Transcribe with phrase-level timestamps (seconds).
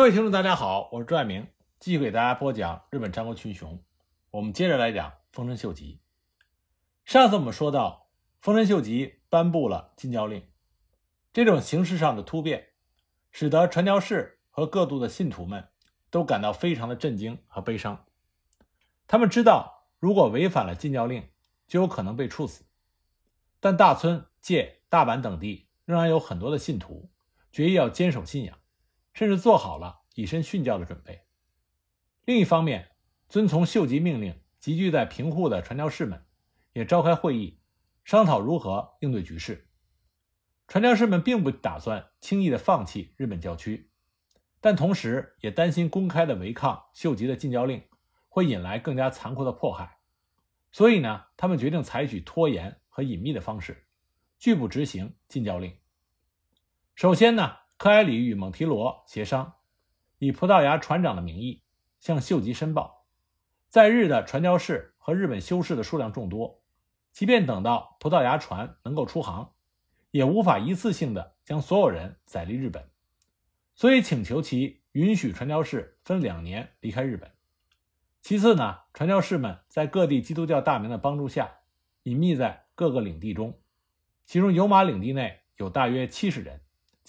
[0.00, 1.46] 各位听众，大家好，我是朱爱明，
[1.78, 3.84] 继续给大家播讲日本战国群雄。
[4.30, 6.00] 我们接着来讲丰臣秀吉。
[7.04, 8.08] 上次我们说到，
[8.40, 10.42] 丰臣秀吉颁布了禁教令，
[11.34, 12.68] 这种形式上的突变，
[13.30, 15.68] 使得传教士和各度的信徒们
[16.08, 18.06] 都感到非常的震惊和悲伤。
[19.06, 21.28] 他们知道，如果违反了禁教令，
[21.68, 22.64] 就有可能被处死。
[23.60, 27.10] 但大村、界、大阪等地仍然有很多的信徒，
[27.52, 28.56] 决意要坚守信仰。
[29.12, 31.22] 甚至做好了以身殉教的准备。
[32.24, 32.90] 另一方面，
[33.28, 36.24] 遵从秀吉命令集聚在平户的传教士们
[36.72, 37.60] 也召开会议，
[38.04, 39.68] 商讨如何应对局势。
[40.68, 43.90] 传教士们并不打算轻易的放弃日本教区，
[44.60, 47.82] 但同时也担心公开的违抗秀吉的禁教令
[48.28, 49.98] 会引来更加残酷的迫害，
[50.70, 53.86] 所以呢，他们决定采取拖延和隐秘的方式，
[54.38, 55.76] 拒不执行禁教令。
[56.94, 57.56] 首先呢。
[57.80, 59.54] 科埃里与蒙提罗协商，
[60.18, 61.62] 以葡萄牙船长的名义
[61.98, 63.06] 向秀吉申报，
[63.70, 66.60] 在日的传教士和日本修士的数量众多，
[67.10, 69.54] 即便等到葡萄牙船能够出航，
[70.10, 72.86] 也无法一次性的将所有人载离日本，
[73.74, 77.30] 所以请求其允许传教士分两年离开日本。
[78.20, 81.60] 其次呢，传教士们在各地基督教大名的帮助下，
[82.02, 83.58] 隐秘在各个领地中，
[84.26, 86.60] 其中有马领地内有大约七十人。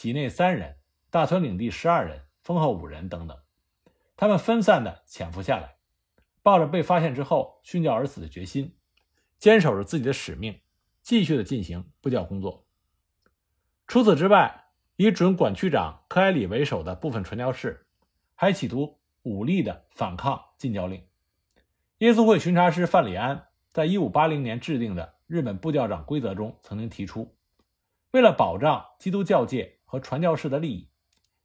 [0.02, 0.78] 畿内三人，
[1.12, 3.38] 大村领地十二人，丰后五人等等，
[4.18, 5.76] 他们分散的潜伏下来，
[6.42, 8.76] 抱着被发现之后殉教而死的决心，
[9.38, 10.60] 坚守着自己的使命，
[11.04, 12.66] 继续的进行布教工作。
[13.86, 17.86] 除此之外，以准管区长柯埃里为首的部分传教士，
[18.34, 21.06] 还企图武力的反抗禁教令。
[22.00, 27.38] 耶稣会巡查师范里安在一五八零年制定的日本布教长规则中曾经提出，
[28.10, 29.78] 为了保障基督教界。
[29.92, 30.88] 和传教士的利益，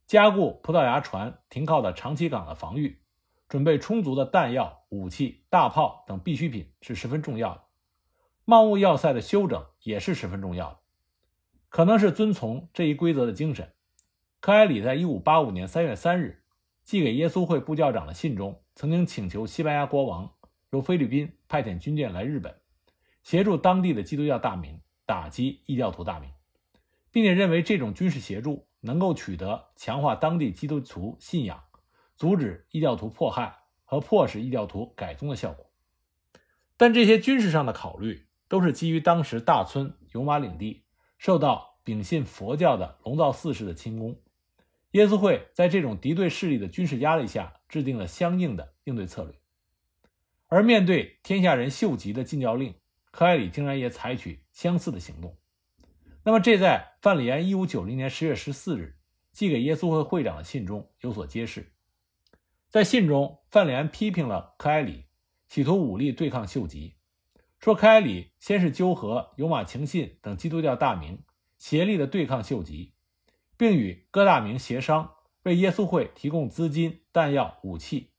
[0.07, 3.03] 加固葡萄牙船停靠的长崎港的防御，
[3.49, 7.65] 准备充足的弹药、武器、大炮等必需品是十分重要的。
[8.45, 10.79] 贸物要塞的修整也是十分重要的。
[11.69, 13.73] 可能是遵从这一规则的精神，
[14.39, 16.45] 柯埃里在一五八五年三月三日
[16.85, 20.31] 寄给耶稣会部教长的信中，曾经请求西班牙国王
[20.71, 22.55] 由菲律宾派遣军舰来日本，
[23.25, 26.31] 协助当地的基督教大名打击异教徒大名。
[27.17, 31.65] 并且认为这种军事协助能够取得强化当地基督徒信仰、
[32.15, 33.57] 阻止异教徒迫害
[33.87, 35.71] 和迫使异教徒改宗的效果。
[36.77, 40.85] 但这些军事上的考虑都是基于当时大村有马领地
[41.17, 44.21] 受到秉信佛教的龙造寺氏的亲攻，
[44.91, 49.33] 耶稣会在这种敌对势力的军事压力下制定了相应的应对策略。
[50.49, 52.75] 而面对天下人秀吉的禁教令，
[53.11, 55.35] 柯埃里竟然也采取相似的行动。
[56.29, 58.99] 那么，这在范里安一五九零年十月十四日
[59.31, 61.73] 寄给耶稣会会长的信中有所揭示。
[62.69, 65.05] 在信中，范里安批评了科埃里，
[65.47, 66.97] 企图武力对抗秀吉，
[67.61, 71.23] 说科埃里先是纠合有马晴信等基督教大名，
[71.59, 72.95] 协力的对抗秀吉，
[73.57, 75.09] 并与各大名协商
[75.45, 78.11] 为耶稣会提供资金、弹药、武器，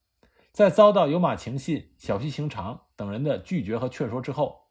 [0.54, 4.70] 在遭到有马晴信、小西行长等人的拒绝和劝说之后。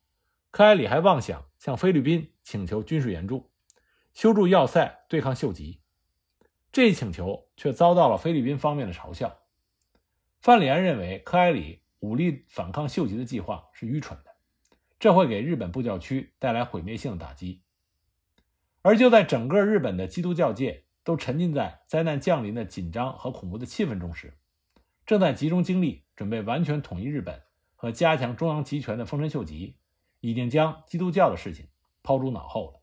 [0.51, 3.51] 科埃里还妄想向菲律宾请求军事援助，
[4.15, 5.81] 修筑要塞对抗秀吉，
[6.71, 9.37] 这一请求却遭到了菲律宾方面的嘲笑。
[10.39, 14.31] 范里安认为科埃里武力反抗秀吉的计划是愚蠢的，
[15.01, 17.63] 这会给日本布教区带来毁灭性的打击。
[18.83, 24.39] 而就在整个日本的基督教界都沉浸在灾难降临的紧张和恐怖的气氛中时，
[25.05, 27.43] 正在集中精力准备完全统一日本
[27.75, 29.79] 和加强中央集权的丰臣秀吉。
[30.21, 31.69] 已经将基督教的事情
[32.07, 32.81] 抛诸脑后了。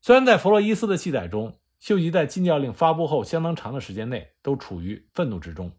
[0.00, 5.76] 虽然在弗洛伊斯的记载中，秀吉在禁教令发布后相当长的时间内都处于愤怒之中，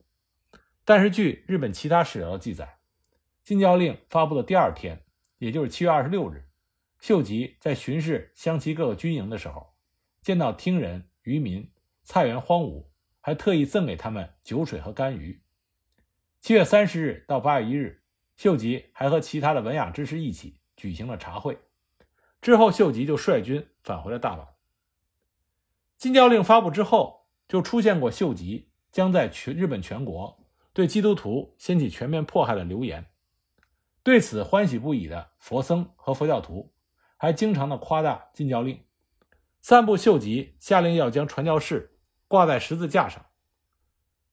[0.84, 2.79] 但是据日本其他史料的记载，
[3.46, 5.06] 禁教令发布的第二天，
[5.38, 6.44] 也就是七月二十六日，
[7.00, 9.74] 秀吉在巡视湘崎各个军营的时候，
[10.22, 11.72] 见到町人、渔民
[12.03, 12.88] 菜园荒芜，
[13.22, 15.41] 还特意赠给他们酒水和干鱼。
[16.41, 17.96] 七月三十日到八月一日。
[18.38, 21.58] 秀吉还和其他的文雅之士一起举行了茶会，
[22.41, 24.47] 之后秀吉就率军返回了大阪。
[25.97, 30.40] 禁教令发布之后，就出现过秀吉将在全日本全国
[30.74, 33.06] 对基督徒掀起全面迫害的流言。
[34.03, 36.74] 对此欢喜不已的佛僧和佛教徒，
[37.18, 38.84] 还经常的夸大禁教令，
[39.62, 41.97] 散布秀吉下令要将传教士
[42.28, 43.26] 挂在十字架上，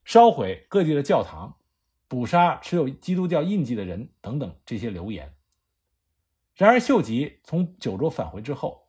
[0.05, 1.57] 烧毁各地的教堂。
[2.09, 5.36] 捕杀持有基督教印记的人等等这些流言。
[6.57, 8.89] 然而，秀吉从九州返回之后，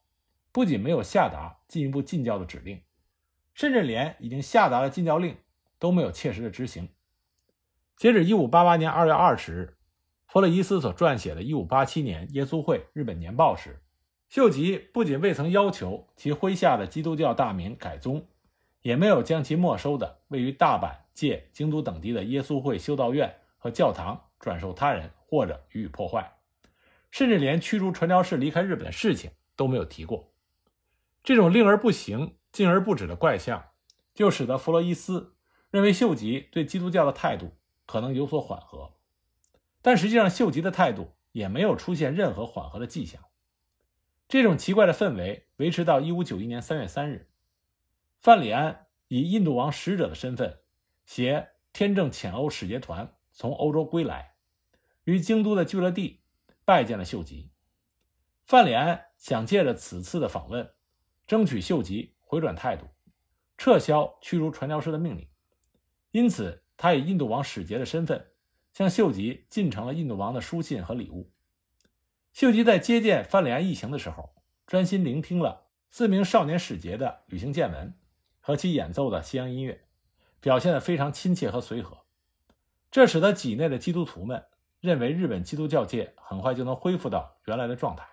[0.53, 2.81] 不仅没有下达进一步禁教的指令，
[3.53, 5.35] 甚至连已经下达的禁教令
[5.77, 6.87] 都没有切实的执行。
[7.97, 9.77] 截止1588年2月20日，
[10.27, 13.81] 弗洛伊斯所撰写的《1587年耶稣会日本年报》时，
[14.29, 18.25] 秀吉不仅未曾要求其麾下的基督教大名改宗，
[18.81, 26.36] 也没有将其没收的位于大阪、界、京都等地的耶稣会修道院和教堂转授他人或者予以破坏，
[27.17, 30.35] 甚至连驱逐传教士离开日本的事情都没有提过。
[31.23, 33.71] 这种令而不行、禁而不止的怪象，
[34.13, 35.35] 就使得弗洛伊斯
[35.71, 37.57] 认为秀吉对基督教的态度。
[37.87, 38.93] 可能有所缓和，
[39.81, 43.23] 但实际上秀吉的态度也没有出现任何缓和的迹象。
[44.27, 47.31] 这种奇怪的氛围维持到一五九一年三月三日，
[48.19, 50.59] 范里安以印度王使者的身份
[51.03, 54.35] 携天正遣欧使节团从欧洲归来，
[55.05, 56.19] 于京都的聚乐地
[56.67, 57.49] 拜见了秀吉。
[58.45, 60.69] 范里安想借着此次的访问，
[61.25, 62.87] 争取秀吉回转态度，
[63.57, 65.29] 撤销驱逐传教士的命令，
[66.11, 66.61] 因此。
[66.79, 68.27] 他以印度王使节的身份，
[68.71, 71.31] 向秀吉进呈了印度王的书信和礼物。
[72.33, 74.35] 秀吉在接见范里安一行的时候，
[74.67, 77.97] 专心聆听了四名少年使节的旅行见闻
[78.39, 79.87] 和其演奏的西洋音乐，
[80.39, 81.97] 表现得非常亲切和随和。
[82.91, 84.45] 这使得畿内的基督徒们
[84.79, 88.07] 认为日本基督教界很快就能恢复到原来的状态。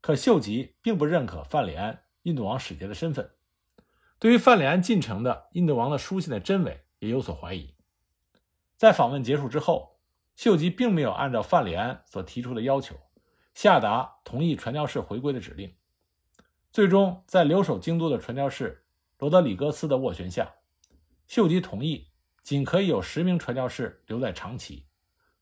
[0.00, 3.30] 可秀吉并不认可范里安印度王使节的身份，
[4.18, 6.82] 对于范里安进城的印度王的书信的真伪。
[6.98, 7.74] 也有所怀疑。
[8.78, 10.00] 在访问结束之后，
[10.34, 12.96] 秀吉并没有按照范里安所提出的要求，
[13.52, 15.76] 下达同意传教士回归的指令。
[16.72, 18.86] 最终，在留守京都的传教士
[19.18, 20.54] 罗德里戈斯的斡旋下，
[21.28, 22.08] 秀吉同意
[22.42, 24.85] 仅可以有十名传教士留在长崎，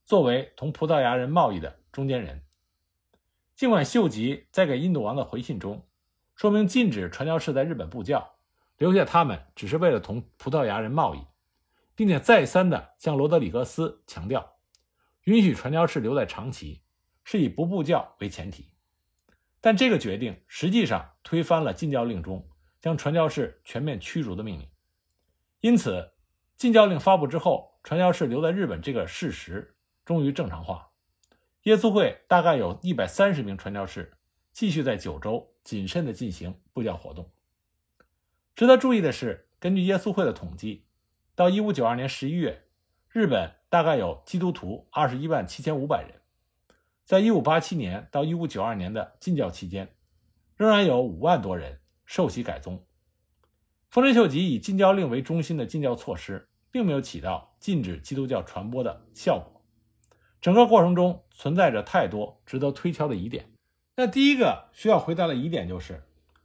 [0.05, 2.43] 作为同葡萄牙人贸易的中间人。
[3.55, 5.87] 尽管秀吉在给印度王的回信中
[6.35, 8.37] 说明禁止传教士在日本布教，
[8.79, 11.21] 留下他们只是为了同葡萄牙人贸易。
[11.97, 14.57] 并且再三地向罗德里格斯强调，
[15.25, 16.83] 允许传教士留在长崎
[17.23, 18.69] 是以不布教为前提。
[19.61, 22.47] 但这个决定实际上推翻了禁教令中
[22.81, 24.69] 将传教士全面驱逐的命令。
[25.61, 26.13] 因此，
[26.57, 29.74] 禁教令发布之后，传教士留在日本这个事实
[30.05, 30.91] 终于正常化。
[31.63, 34.13] 耶稣会大概有一百三十名传教士
[34.53, 37.31] 继续在九州谨慎地进行布教活动。
[38.55, 40.87] 值得注意的是，根据耶稣会的统计。
[41.37, 42.63] 到一五九二年十一月，
[43.09, 46.21] 日本大概有基督徒二十一万七千五百人。
[47.05, 49.93] 在一五八七年到一五九二年的禁教期间，
[50.55, 52.87] 仍然有五万多人受洗改宗。
[53.91, 59.54] 丰臣秀吉以禁教令为中心的禁教措施，并没有起到禁止基督教传播的效果。
[60.45, 63.51] 整个过程中存在着太多值得推敲的疑点。
[63.97, 66.05] 那第一个需要回答的疑点就是，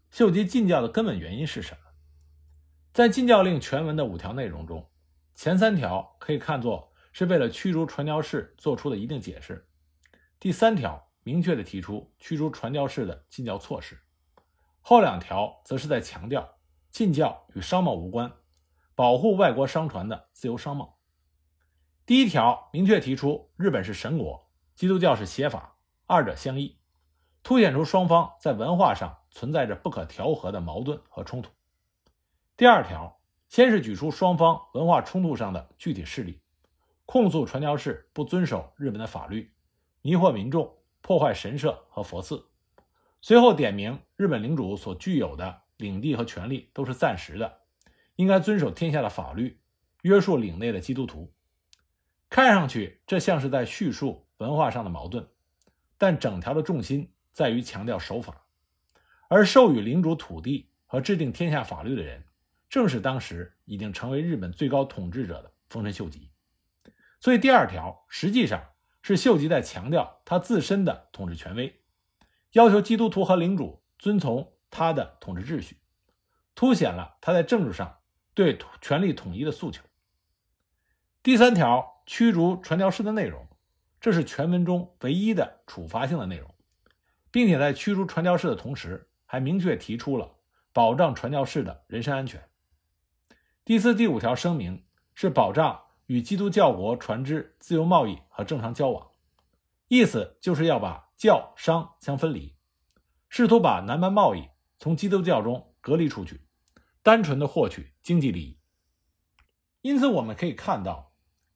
[0.09, 1.79] 秀吉禁教的根本原因是什么？
[2.93, 4.89] 在禁教令全文的五条内容中，
[5.35, 9.67] 前三条可以看作是为了驱逐传教士做出的一定解释。
[10.39, 13.99] 第三条明确地提出驱逐传教士的禁教措施，
[14.79, 16.49] 后两条则是在强调
[16.89, 18.31] 禁教与商贸无关，
[18.95, 20.98] 保护外国商船的自由商贸。
[22.09, 25.75] 第一条明确提出日本是神国，基督教是邪法，
[26.07, 26.75] 二者相异，
[27.43, 31.51] 凸显出双方在文化上存在着不可调和的矛盾和冲突。
[32.57, 36.41] 第二条，先是举出双方文化冲突上的具体事例，
[37.05, 39.53] 控诉传教士不遵守日本的法律，
[40.01, 42.43] 迷惑民众，破坏神社和佛寺。
[43.21, 47.59] 随后点名日本领主所具有的领地和权利都是暂时的，
[48.15, 49.61] 应该遵守天下的法律，
[50.01, 51.31] 约束领内的基督徒。
[52.29, 55.27] 看上去这像是在叙述文化上的矛盾，
[55.97, 58.45] 但整条的重心在于强调守法，
[59.27, 62.23] 而授予领主土地和制定天下法律的人。
[62.69, 66.29] 正是当时已经成为日本最高统治者的丰臣秀吉，
[67.19, 68.63] 所以第二条实际上
[69.01, 71.81] 是秀吉在强调他自身的统治权威，
[72.51, 75.77] 要求基督徒和领主遵从他的统治秩序，
[76.53, 77.97] 凸显了他在政治上
[78.35, 79.83] 对权力统一的诉求。
[81.23, 83.47] 第三条驱逐传教士的内容，
[84.01, 86.55] 这是全文中唯一的处罚性的内容，
[87.29, 90.37] 并且在驱逐传教士的同时，还明确提出了
[90.73, 92.49] 保障传教士的人身安全。
[93.63, 99.11] 第四、第五条声明是保障与基督教国船只自由贸易和正常交往，
[99.87, 102.55] 意思就是要把教商相分离，
[103.29, 104.49] 试图把南蛮贸易
[104.79, 106.41] 从基督教中隔离出去，
[107.03, 108.57] 单纯的获取经济利益。
[109.81, 111.08] 因此，我们可以看到，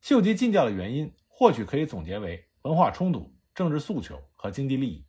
[0.04, 5.06] 秀吉禁教的原因或许可以总结为文化冲突、政治诉求和经济利益。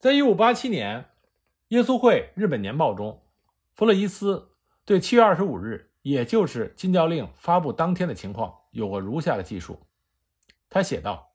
[0.00, 1.02] 在一五八七年
[1.68, 3.24] 《耶稣会日本年报》中，
[3.72, 4.50] 弗洛伊斯。
[4.84, 9.86] 对七月二十五日，也就是禁教令发布当天的情况，有过如下的记述。
[10.68, 11.32] 他写道：“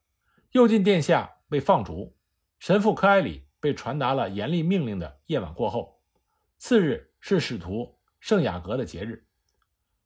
[0.51, 2.13] 右近殿下被放逐，
[2.59, 6.01] 神父柯埃里被传达了严厉命令的夜晚过后，
[6.57, 9.25] 次日是使徒圣雅各的节日。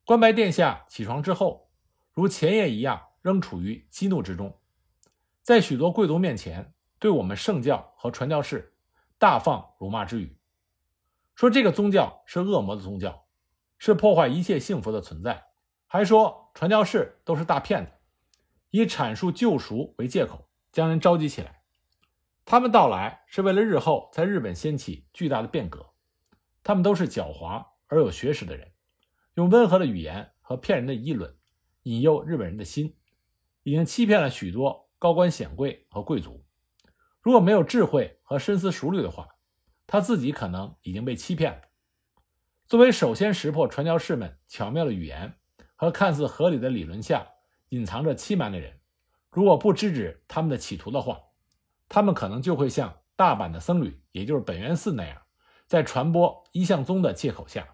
[0.06, 1.63] 关白殿下起床之后，
[2.14, 4.60] 如前夜一样，仍处于激怒之中，
[5.42, 8.76] 在许多贵族面前，对我们圣教和传教士
[9.18, 10.38] 大放辱骂之语，
[11.34, 13.26] 说这个宗教是恶魔的宗教，
[13.80, 15.44] 是破坏一切幸福的存在，
[15.88, 17.92] 还说传教士都是大骗子，
[18.70, 21.64] 以阐述救赎为借口，将人召集起来。
[22.46, 25.90] 他们到来是为了日后在日本掀起巨大的变革。
[26.62, 28.72] 他们都是狡猾而有学识的人。
[29.34, 31.36] 用温和的语言和骗人的议论
[31.84, 32.96] 引诱日本人的心，
[33.64, 36.44] 已经欺骗了许多高官显贵和贵族。
[37.22, 39.28] 如果没有智慧和深思熟虑的话，
[39.88, 41.62] 他自己可能已经被欺骗了。
[42.68, 45.38] 作为首先识破传教士们巧妙的语言
[45.76, 47.28] 和看似合理的理论下
[47.70, 48.80] 隐藏着欺瞒的人，
[49.30, 51.22] 如果不制止他们的企图的话，
[51.90, 55.22] 他们可能就会像大阪的僧侣，也就是本愿寺那样，
[55.68, 57.68] 在传播一向宗的借口下。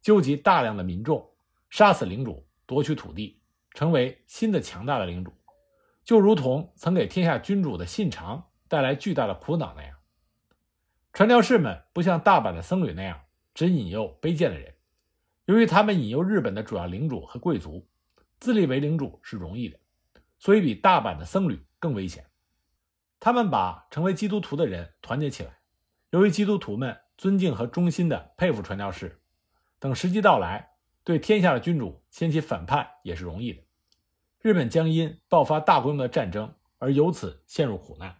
[0.00, 1.30] 纠集大量的民众，
[1.68, 3.39] 杀死领主，夺取土地，
[3.72, 5.32] 成为新的强大的领主，
[6.04, 9.96] 就如同曾给天下君主的信长带来巨大的苦恼那样。
[11.12, 13.20] 传教士们不像大阪的僧侣那样
[13.54, 14.74] 只引诱卑贱的人，
[15.46, 17.88] 由于他们引诱日本的主要领主和贵族，
[18.38, 19.78] 自立为领主是容易的，
[20.38, 22.24] 所以比大阪的僧侣更危险。
[23.18, 25.58] 他们把成为基督徒的人团结起来，
[26.10, 29.20] 由于基督徒们尊敬和忠心的佩服传教士。
[29.78, 30.69] 等时机到来，
[31.10, 33.60] 对天下的君主掀起反叛也是容易的。
[34.40, 38.18] 日本将因爆发大规模的战争而由此陷入苦难。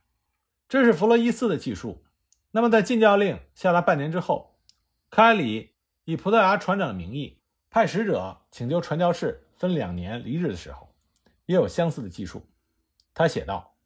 [0.68, 2.02] 这是弗洛伊斯的记述。
[2.50, 4.56] 那么，在禁教令下达半年之后，
[5.08, 7.38] 开里以葡萄牙船长的名义
[7.70, 10.92] 派使者请求传教士分两年离日的时候，
[11.46, 12.44] 也有相似的记述。
[13.14, 13.76] 他写道：“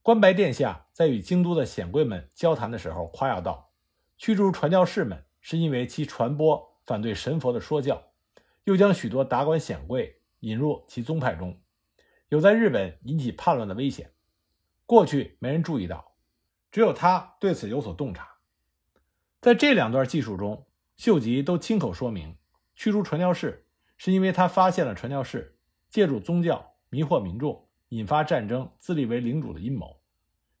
[0.00, 3.72] 关白殿下在与京都的显贵们交谈的时候，夸耀道，
[4.16, 8.10] 驱逐传教士们是因为其传播。”反对神佛的说教，
[8.64, 11.60] 又将许多达官显贵引入其宗派中，
[12.28, 14.12] 有在日本引起叛乱的危险。
[14.86, 16.16] 过去没人注意到，
[16.70, 18.28] 只有他对此有所洞察。
[19.40, 20.66] 在这两段记述中，
[20.96, 22.36] 秀吉都亲口说明，
[22.74, 23.66] 驱逐传教士
[23.96, 30.00] 是因为他发现了传教士借助宗教迷惑民众、引发战争、自立为领主的阴谋，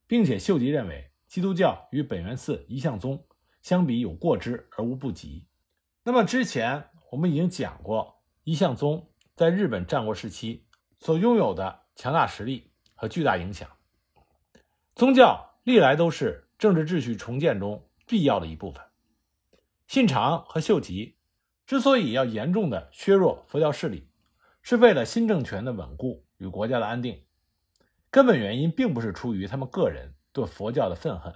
[0.06, 3.26] 并且秀吉认为基督教与本愿寺一向宗
[3.62, 5.46] 相比有过之而无不及。
[6.04, 10.66] 那么之前我们已经讲过，一向宗在日本战国时期
[10.98, 13.70] 所拥有的强大实力和巨大影响。
[14.96, 18.82] 宗教历来都是政治秩序重建中必要的一部分。
[19.86, 21.16] 信长和秀吉
[21.64, 24.08] 之所以要严重的削弱佛教势力，
[24.60, 27.22] 是为了新政权的稳固与国家的安定。
[28.10, 31.32] 根本原因并不是出于他们个人对佛教的愤恨，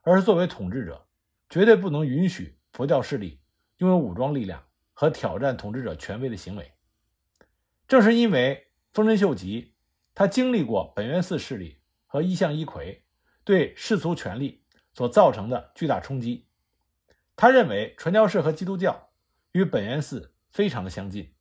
[0.00, 1.06] 而是作为统治者，
[1.50, 3.38] 绝对不能允许佛教势力。
[3.76, 4.62] 拥有武装力量
[5.00, 6.74] 和挑战统治者权威的行为，
[7.88, 9.72] 正是因为丰臣秀吉，
[10.14, 13.00] 他经历过本愿寺势力和一向一揆
[13.42, 16.46] 对世俗权力所造成的巨大冲击，
[17.34, 19.08] 他认为传教士和基督教
[19.52, 21.34] 与本愿寺非常的相近，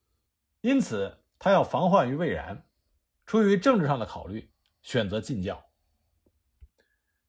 [0.62, 2.64] 因此他要防患于未然，
[3.26, 4.50] 出于政治上的考虑，
[4.82, 5.66] 选择禁教。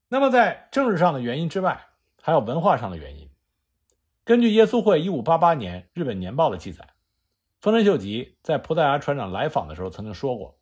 [0.06, 1.88] 那么在政治上的原因之外，
[2.22, 3.28] 还有文化上的原因。
[4.30, 6.90] 根据耶稣会一五八八年日本年报的记载，
[7.60, 10.60] 丰臣秀吉在葡萄牙船长来访的时候曾经说过：“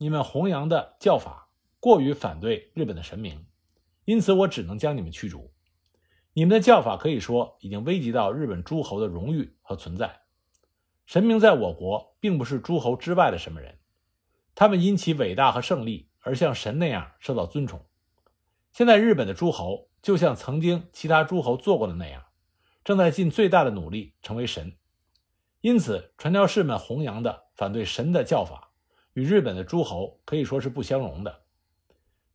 [0.00, 3.48] 你们弘扬的教法过于反对日本的神明，
[4.06, 5.52] 因此我只能将你们驱逐。
[6.32, 10.22] 你们的教法可以说已经危及到日本诸侯的荣誉和存在。
[11.04, 13.78] 神明在我国并不是诸侯之外的什么人，
[14.54, 17.84] 他们因其伟大和胜利而像神那样受到尊崇。
[18.72, 22.22] 现在日本的诸侯就像曾经其他诸侯做过的那样。”
[22.86, 24.76] 正在尽最大的努力成为神，
[25.60, 28.70] 因此传教士们弘扬的反对神的教法，
[29.14, 31.42] 与日本的诸侯可以说是不相容的。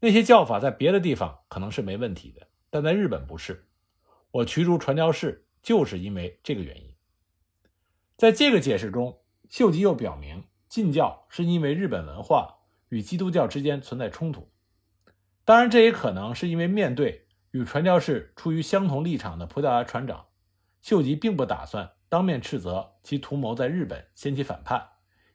[0.01, 3.69] 那些教法在别的地方可能是没问题的，但在日本不是。
[4.29, 6.93] 我驱逐传教士就是因为这个原因。
[8.17, 12.57] 在这个解释中，秀吉又表明禁教是因为日本文化
[12.89, 14.51] 与基督教之间存在冲突。
[15.45, 20.25] 当然，这也可能是因为面对与传教士处于相同立场的葡萄牙船长。
[20.81, 24.89] 秀吉并不打算当面斥责其图谋在日本掀起反叛，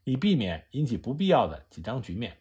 [0.04, 2.38] 以避免引起不必要的紧张局面，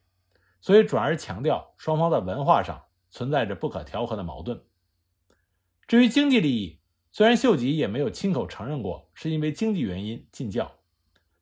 [0.60, 4.62] 所以转而强调双方在文化上存在着不可调和的矛盾。
[5.88, 6.80] 至于经济利益，
[7.12, 10.80] 虽然秀吉也没有亲口承认过是因为经济原因禁教，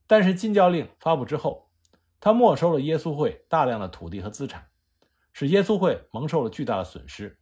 [0.06, 1.72] 但是禁教令发布之后，
[2.20, 4.68] 他没收了耶稣会大量的土地和资产，
[5.32, 7.40] 使耶稣会蒙受了巨大的损失。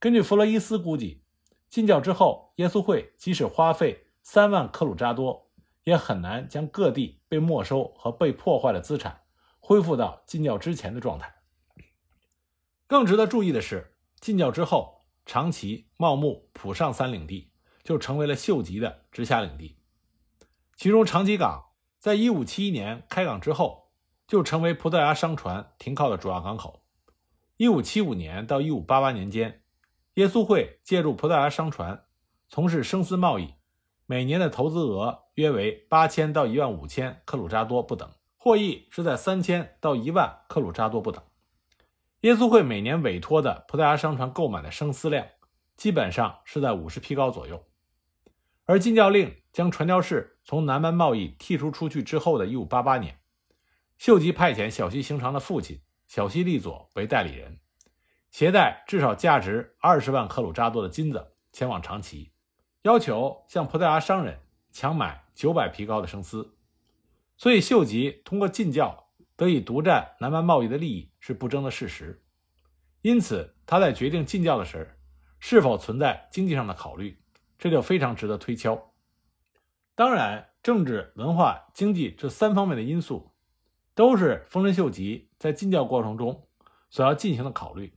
[0.00, 1.22] 根据弗洛伊斯估计，
[1.68, 5.50] 禁教之后，耶稣会即使花费三万克鲁扎多，
[5.84, 9.22] 也很难将各地被没收和被破坏的资产
[9.58, 11.34] 恢复到禁教之前的状态。
[12.86, 14.98] 更值得注意的是，禁教之后。
[15.30, 17.52] 长崎、茂木、浦上三领地
[17.84, 19.78] 就成为了秀吉的直辖领地，
[20.74, 21.66] 其中长崎港
[21.98, 23.90] 在1571年开港之后，
[24.26, 26.82] 就成为葡萄牙商船停靠的主要港口。
[27.58, 29.62] 1575年到1588年间，
[30.18, 32.02] 耶稣会借助葡萄牙商船
[32.48, 33.54] 从事生丝贸易，
[34.04, 41.22] 每年的投资额约为八千到一万五千克鲁扎多不等，获益是在三千到一万克鲁扎多不等。
[42.22, 45.24] 耶稣会每年委托的葡萄牙商船购买的生丝量，
[45.76, 47.64] 基本上是在五十匹高左右。
[48.64, 53.20] 而禁教令将传教士从南蛮贸易剔除出去之后的1588年，
[53.96, 57.60] 秀吉派遣小西行长的父亲小西利佐为代理人，
[58.30, 62.30] 携带至少价值二十万克鲁扎多的金子前往长崎，
[62.82, 66.54] 要求向葡萄牙商人强买九百皮高的生丝。
[67.36, 69.04] 所以，秀吉通过禁教。
[69.36, 72.24] 得以独占南蛮贸易的利益是不争的事实，
[73.02, 74.98] 因此他在决定禁教的时，
[75.38, 77.22] 是否存在经济上的考虑，
[77.56, 78.92] 这就非常值得推敲。
[79.94, 83.30] 当然，政治、文化、经济这三方面的因素，
[83.94, 86.48] 都是丰臣秀吉在禁教过程中
[86.90, 87.96] 所要进行的考虑，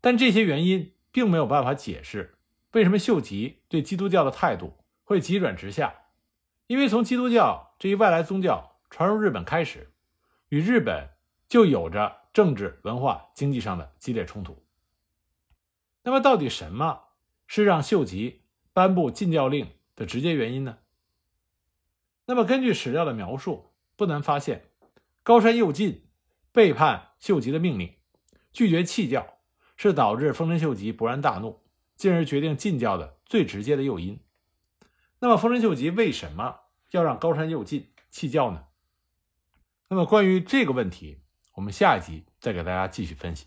[0.00, 2.38] 但这些原因并没有办法解释
[2.72, 5.94] 为什么秀吉对基督教的态度会急转直下，
[6.66, 9.90] 因为从基督教这一外来宗教传入日本开始。
[10.50, 11.10] 与日本
[11.46, 14.64] 就有着政治、文化、经济上的激烈冲突。
[16.04, 17.02] 那么，到底什么
[17.46, 20.78] 是让秀吉颁布禁教令的直接原因呢？
[22.24, 24.70] 那么，根据史料的描述，不难发现，
[25.22, 26.06] 高山右近
[26.50, 27.96] 背叛秀吉的命令，
[28.50, 29.37] 拒绝弃教，
[29.78, 31.60] 是导致丰臣秀吉勃然大怒，
[31.96, 34.20] 进而决定禁教的最直接的诱因。
[35.20, 36.60] 那么，丰臣秀吉为什么
[36.90, 38.64] 要让高山右近弃教呢？
[39.88, 41.20] 那么，关于这个问题，
[41.54, 43.46] 我们下一集再给大家继续分析。